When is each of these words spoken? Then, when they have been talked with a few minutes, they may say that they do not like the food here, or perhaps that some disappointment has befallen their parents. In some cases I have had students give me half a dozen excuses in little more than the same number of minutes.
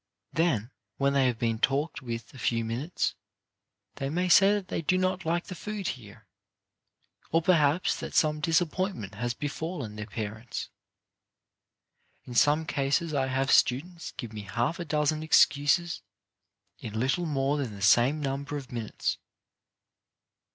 Then, 0.33 0.71
when 0.97 1.13
they 1.13 1.27
have 1.27 1.37
been 1.37 1.59
talked 1.59 2.01
with 2.01 2.33
a 2.33 2.39
few 2.39 2.65
minutes, 2.65 3.13
they 3.97 4.09
may 4.09 4.29
say 4.29 4.51
that 4.53 4.67
they 4.67 4.81
do 4.81 4.97
not 4.97 5.25
like 5.27 5.45
the 5.45 5.53
food 5.53 5.89
here, 5.89 6.25
or 7.31 7.39
perhaps 7.39 7.99
that 7.99 8.15
some 8.15 8.39
disappointment 8.39 9.13
has 9.13 9.35
befallen 9.35 9.97
their 9.97 10.07
parents. 10.07 10.69
In 12.25 12.33
some 12.33 12.65
cases 12.65 13.13
I 13.13 13.27
have 13.27 13.49
had 13.49 13.55
students 13.55 14.09
give 14.17 14.33
me 14.33 14.41
half 14.41 14.79
a 14.79 14.85
dozen 14.85 15.21
excuses 15.21 16.01
in 16.79 16.99
little 16.99 17.27
more 17.27 17.57
than 17.57 17.75
the 17.75 17.81
same 17.83 18.19
number 18.21 18.57
of 18.57 18.71
minutes. 18.71 19.19